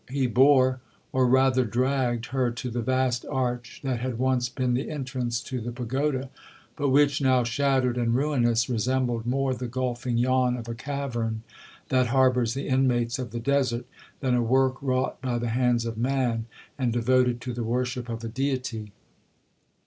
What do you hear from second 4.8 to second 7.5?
entrance to the pagoda, but which, now